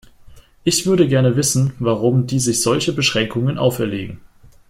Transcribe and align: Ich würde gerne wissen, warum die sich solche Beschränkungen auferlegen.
Ich 0.63 0.87
würde 0.87 1.07
gerne 1.07 1.35
wissen, 1.35 1.73
warum 1.77 2.25
die 2.25 2.39
sich 2.39 2.63
solche 2.63 2.91
Beschränkungen 2.91 3.59
auferlegen. 3.59 4.19